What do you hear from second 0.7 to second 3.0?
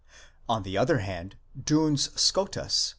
other hand, Duns Scotus